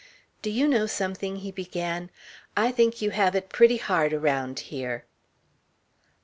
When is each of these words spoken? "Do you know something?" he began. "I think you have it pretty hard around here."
"Do 0.41 0.49
you 0.49 0.67
know 0.67 0.87
something?" 0.87 1.35
he 1.35 1.51
began. 1.51 2.09
"I 2.57 2.71
think 2.71 3.03
you 3.03 3.11
have 3.11 3.35
it 3.35 3.49
pretty 3.49 3.77
hard 3.77 4.13
around 4.13 4.59
here." 4.61 5.05